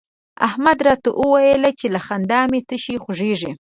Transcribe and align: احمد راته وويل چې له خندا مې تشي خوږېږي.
احمد 0.47 0.77
راته 0.87 1.09
وويل 1.21 1.63
چې 1.79 1.87
له 1.93 1.99
خندا 2.05 2.41
مې 2.51 2.59
تشي 2.69 2.95
خوږېږي. 3.03 3.51